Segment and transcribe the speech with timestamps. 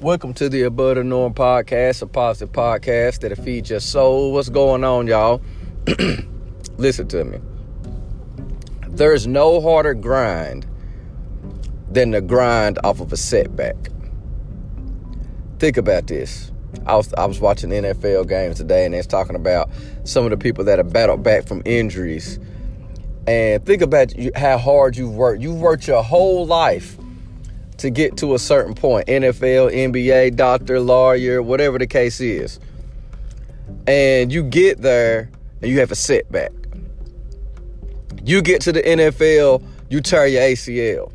[0.00, 4.32] Welcome to the Above the Norm podcast, a positive podcast that'll feed your soul.
[4.32, 5.42] What's going on, y'all?
[6.76, 7.40] Listen to me.
[8.86, 10.68] There's no harder grind
[11.90, 13.74] than the grind off of a setback.
[15.58, 16.52] Think about this.
[16.86, 19.68] I was I was watching NFL games today, and it's talking about
[20.04, 22.38] some of the people that have battled back from injuries.
[23.26, 25.42] And think about how hard you've worked.
[25.42, 26.97] You've worked your whole life
[27.78, 32.60] to get to a certain point NFL, NBA, doctor, lawyer, whatever the case is.
[33.86, 35.30] And you get there
[35.62, 36.52] and you have a setback.
[38.22, 41.12] You get to the NFL, you tear your ACL,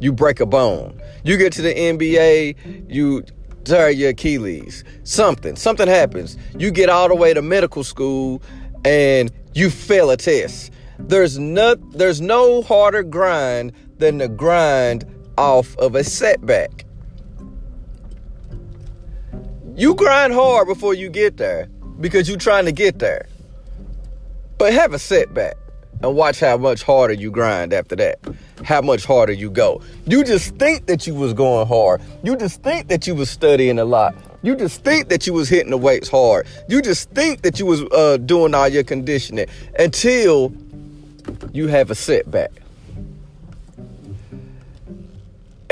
[0.00, 1.00] you break a bone.
[1.22, 3.24] You get to the NBA, you
[3.64, 4.84] tear your Achilles.
[5.04, 6.36] Something, something happens.
[6.58, 8.42] You get all the way to medical school
[8.84, 10.70] and you fail a test.
[10.98, 16.84] There's no, there's no harder grind than the grind off of a setback.
[19.76, 21.68] You grind hard before you get there
[22.00, 23.26] because you're trying to get there.
[24.58, 25.56] But have a setback
[26.02, 28.18] and watch how much harder you grind after that.
[28.64, 29.82] How much harder you go.
[30.06, 32.02] You just think that you was going hard.
[32.22, 34.14] You just think that you was studying a lot.
[34.42, 36.46] You just think that you was hitting the weights hard.
[36.68, 39.46] You just think that you was uh, doing all your conditioning
[39.78, 40.52] until
[41.52, 42.52] you have a setback.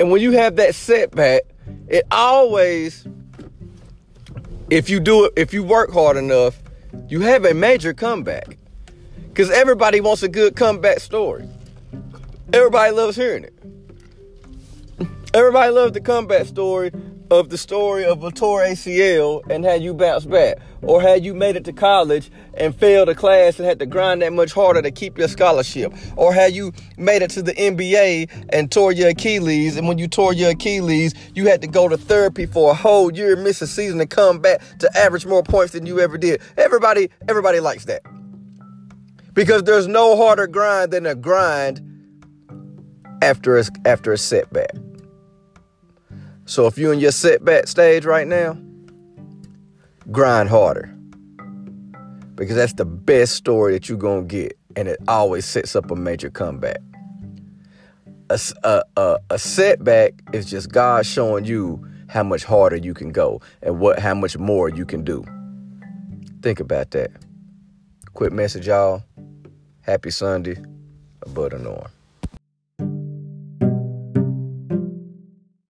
[0.03, 1.43] And when you have that setback,
[1.87, 3.07] it always,
[4.69, 6.61] if you do it, if you work hard enough,
[7.07, 8.59] you have a major comeback.
[9.29, 11.49] Because everybody wants a good comeback story.
[12.53, 13.55] Everybody loves hearing it.
[15.35, 16.91] Everybody loves the comeback story
[17.33, 21.33] of the story of a tore ACL and how you bounced back, or how you
[21.33, 24.83] made it to college and failed a class and had to grind that much harder
[24.83, 29.09] to keep your scholarship, or how you made it to the NBA and tore your
[29.09, 32.75] Achilles, and when you tore your Achilles, you had to go to therapy for a
[32.75, 36.19] whole year, miss a season, and come back to average more points than you ever
[36.19, 36.43] did.
[36.59, 38.03] Everybody, everybody likes that
[39.33, 41.81] because there's no harder grind than a grind
[43.23, 44.73] after a, after a setback.
[46.53, 48.59] So if you're in your setback stage right now,
[50.11, 50.95] grind harder.
[52.35, 54.59] Because that's the best story that you're going to get.
[54.77, 56.77] And it always sets up a major comeback.
[58.29, 63.13] A, a, a, a setback is just God showing you how much harder you can
[63.13, 65.25] go and what how much more you can do.
[66.43, 67.13] Think about that.
[68.13, 69.03] Quick message, y'all.
[69.81, 70.63] Happy Sunday.
[71.23, 71.89] Above the norm.